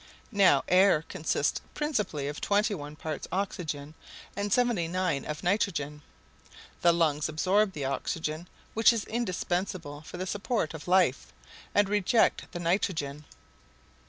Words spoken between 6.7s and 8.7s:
The lungs absorb the oxygen,